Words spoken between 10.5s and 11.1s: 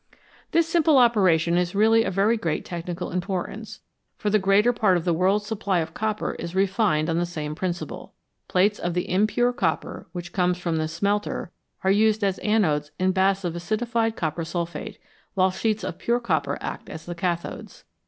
from the